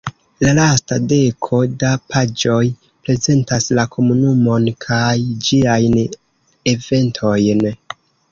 [0.43, 2.61] La lasta deko da paĝoj
[3.09, 5.13] prezentas la komunumon kaj
[5.49, 6.01] ĝiajn
[6.75, 7.63] eventojn.